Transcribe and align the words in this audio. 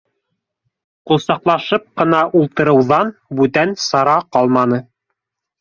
Ҡосаҡлашып 1.11 1.85
ҡына 2.01 2.21
ултырыуҙан 2.41 3.13
бүтән 3.41 3.77
сара 3.89 4.17
ҡалманы 4.39 4.85